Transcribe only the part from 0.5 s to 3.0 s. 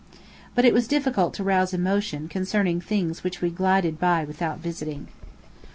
But it was difficult to rouse emotion concerning